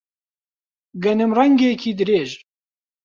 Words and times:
گەنم 1.03 1.31
ڕەنگێکی 1.37 1.91
درێژ 1.99 2.31